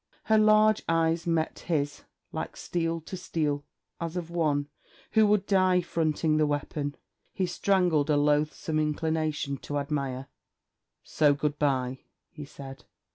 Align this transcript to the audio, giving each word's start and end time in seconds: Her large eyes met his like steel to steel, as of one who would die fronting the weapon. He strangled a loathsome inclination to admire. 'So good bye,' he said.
Her 0.23 0.37
large 0.39 0.81
eyes 0.89 1.27
met 1.27 1.59
his 1.59 2.05
like 2.31 2.57
steel 2.57 3.01
to 3.01 3.15
steel, 3.15 3.65
as 3.99 4.17
of 4.17 4.31
one 4.31 4.67
who 5.11 5.27
would 5.27 5.45
die 5.45 5.81
fronting 5.81 6.37
the 6.37 6.47
weapon. 6.47 6.95
He 7.33 7.45
strangled 7.45 8.09
a 8.09 8.17
loathsome 8.17 8.79
inclination 8.79 9.57
to 9.57 9.77
admire. 9.77 10.25
'So 11.03 11.35
good 11.35 11.59
bye,' 11.59 11.99
he 12.31 12.45
said. 12.45 12.85